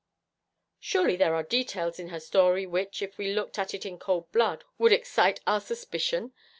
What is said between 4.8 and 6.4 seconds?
excite our suspicion.